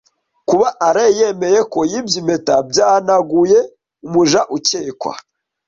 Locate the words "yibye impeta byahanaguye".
1.91-3.59